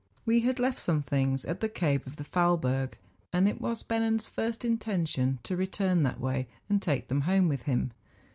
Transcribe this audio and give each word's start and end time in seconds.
We 0.25 0.39
had 0.39 0.57
left 0.57 0.79
some 0.81 1.03
things 1.03 1.45
at 1.45 1.59
tlie 1.59 1.75
cave 1.75 2.07
of 2.07 2.15
the 2.15 2.23
Faulberg; 2.23 2.97
and 3.31 3.47
it 3.47 3.61
was 3.61 3.83
Bennen's 3.83 4.25
first 4.27 4.65
intention 4.65 5.37
to 5.43 5.55
re¬ 5.55 5.69
turn 5.69 6.01
that 6.01 6.19
way 6.19 6.47
and 6.67 6.81
take 6.81 7.07
them 7.07 7.21
home 7.21 7.47
with 7.47 7.61
him. 7.69 7.91